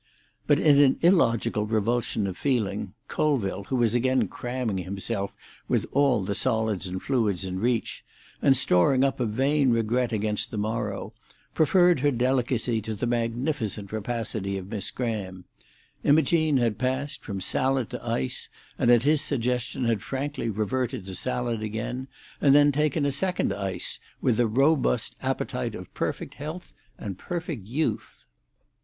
[0.47, 2.95] But in an illogical revulsion of feeling.
[3.07, 5.31] Colville, who was again cramming himself
[5.67, 8.03] with all the solids and fluids in reach,
[8.41, 11.13] and storing up a vain regret against the morrow,
[11.53, 15.45] preferred her delicacy to the magnificent rapacity of Miss Graham:
[16.03, 18.49] Imogene had passed from salad to ice,
[18.79, 22.07] and at his suggestion had frankly reverted to salad again
[22.41, 27.67] and then taken a second ice, with the robust appetite of perfect health and perfect
[27.67, 28.25] youth.